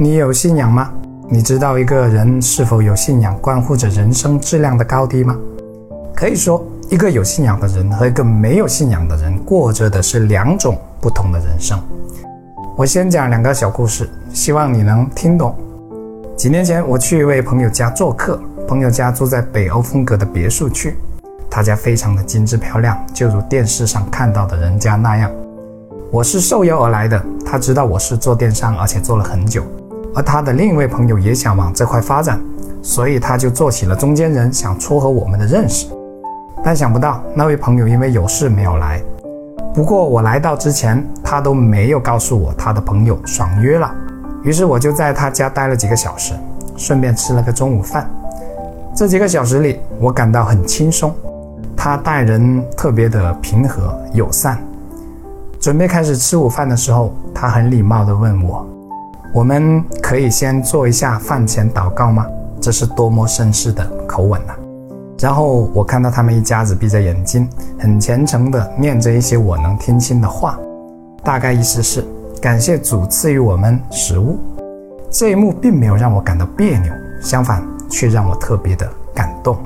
[0.00, 0.92] 你有信仰吗？
[1.28, 5.36] 你知道一个人是否有信仰关乎着人生质量的高低吗？
[6.14, 11.76] 可以说，一个有信仰的人和一个没有信仰的人过着的是两种不同的人生。
[12.76, 15.52] 我先讲两个小故事，希望你能听懂。
[16.36, 20.96] 几年前，我去一位朋友家做客，朋友家住在北欧风格的别墅区，
[21.50, 25.28] 他家非常的精致漂亮，就如电视上看到的人家那样。
[26.12, 29.64] 我是受邀而来的，他知道我是做电商，而且做了很久。
[30.18, 32.40] 而他的另一位朋友也想往这块发展，
[32.82, 35.86] 所以他就做起了中间人，想撮合我们的认识。
[36.64, 39.00] 但想不到那位朋友因为有事没有来。
[39.72, 43.94] 不过我来到之前，他都没有告诉我他的朋友爽约了。
[44.42, 46.34] 于是我就在他家待了几个小时，
[46.76, 48.10] 顺便吃了个中午饭。
[48.96, 51.14] 这几个小时里，我感到很轻松。
[51.76, 54.58] 他待人特别的平和友善。
[55.60, 58.66] 准备开始吃午饭的时候，他很礼貌地问我。
[59.32, 62.26] 我们可以先做一下饭前祷告吗？
[62.60, 64.54] 这是多么绅士的口吻呐！
[65.18, 70.58] 然后我看到他们一家子闭着眼睛，很虔诚地念着一些我能听清的话，
[71.22, 72.02] 大概意思是
[72.40, 74.38] 感谢主赐予我们食物。
[75.10, 76.90] 这一幕并没有让我感到别扭，
[77.20, 79.58] 相反，却让我特别的感动。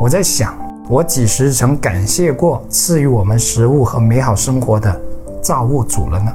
[0.00, 0.54] 我在想，
[0.88, 5.00] 我几时曾感谢过赐予我们食物和美好生活的
[5.42, 6.32] 造物主了呢？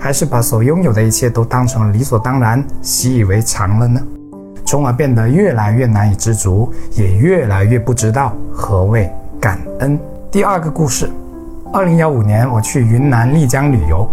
[0.00, 4.00] 还是把所拥有的一切都当成理所当然、习以为常了呢？
[4.64, 10.00] 从而变得越来越难以知足，也越来越不知道何谓感恩。
[10.30, 11.10] 第二个故事：
[11.70, 14.08] 二零幺五年，我去云南丽江旅游，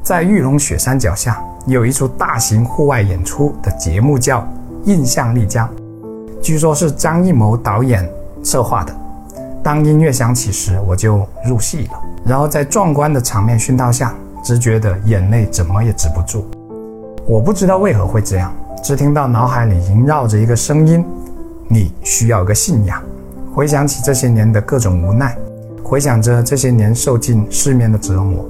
[0.00, 4.40] 在玉龙雪山脚下有一出大型户外演出的节目，叫
[4.84, 5.68] 《印象丽江》，
[6.40, 8.08] 据说是张艺谋导演
[8.44, 8.94] 策划的。
[9.60, 14.14] 当音乐响起时，我就入戏了，然后在壮观的场面熏陶下。
[14.42, 16.44] 只觉得眼泪怎么也止不住，
[17.26, 21.04] 我不知道为何会这样，只听到脑海里萦绕着一个声音：
[21.68, 23.00] 你需要个信仰。
[23.54, 25.36] 回想起这些年的各种无奈，
[25.82, 28.44] 回想着这些年受尽世面的折磨，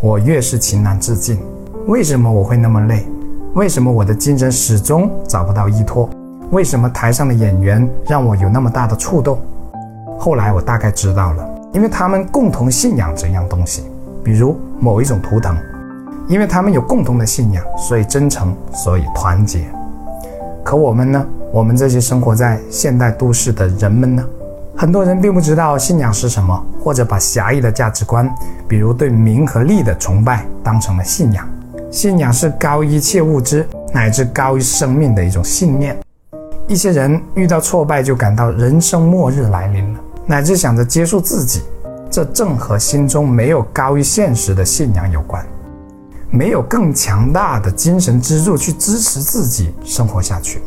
[0.00, 1.38] 我越是情难自禁。
[1.86, 3.06] 为什么我会那么累？
[3.54, 6.10] 为什么我的精神始终找不到依托？
[6.50, 9.38] 为什么台上的演员让我有那么大的触动？
[10.18, 13.84] 后来我大概知道了，因为他们共同信仰这样东西。
[14.26, 15.56] 比如某一种图腾，
[16.26, 19.64] 因为他们有共同的信仰，所以真诚，所以团结。
[20.64, 21.24] 可我们呢？
[21.52, 24.24] 我们这些生活在现代都市的人们呢？
[24.76, 28.28] 很多人并不知道信仰是什么，或者把狭义的价值观，
[28.66, 31.48] 比如对名和利的崇拜，当成了信仰。
[31.92, 35.96] 信仰是高于一切物质，乃至高于生命的一种信念。
[36.66, 41.62] 一些人遇到挫败就感到人生末日来临了，乃至想着结束自己。
[42.10, 45.44] 这正和心中没有高于现实的信仰有关，
[46.30, 50.62] 没有更强大的精神支柱去支持自己生活下去。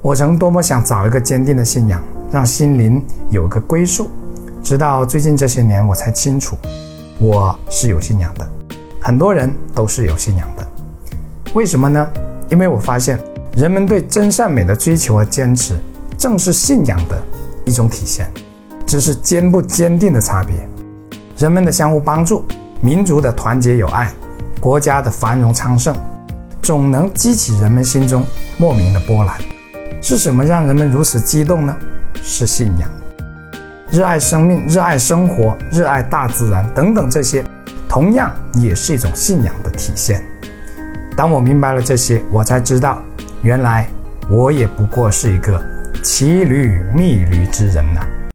[0.00, 2.02] 我曾多么想找一个坚定的信仰，
[2.32, 4.08] 让心灵有个归宿。
[4.62, 6.56] 直到最近这些年，我才清楚，
[7.18, 8.48] 我是有信仰的，
[9.00, 10.66] 很多人都是有信仰的。
[11.54, 12.08] 为什么呢？
[12.48, 13.18] 因为我发现，
[13.56, 15.74] 人们对真善美的追求和坚持，
[16.16, 17.22] 正是信仰的
[17.64, 18.30] 一种体现。
[18.90, 20.68] 只是坚不坚定的差别，
[21.38, 22.44] 人们的相互帮助，
[22.80, 24.10] 民族的团结友爱，
[24.58, 25.94] 国家的繁荣昌盛，
[26.60, 28.24] 总能激起人们心中
[28.58, 29.36] 莫名的波澜。
[30.02, 31.76] 是什么让人们如此激动呢？
[32.20, 32.90] 是信仰，
[33.92, 37.44] 热爱生命，热爱生活，热爱大自然等等，这些
[37.88, 40.20] 同样也是一种信仰的体现。
[41.16, 43.00] 当我明白了这些，我才知道，
[43.42, 43.88] 原来
[44.28, 45.62] 我也不过是一个
[46.02, 48.04] 骑驴觅驴之人呐。